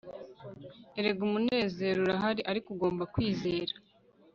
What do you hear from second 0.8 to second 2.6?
erega umunezero urahari-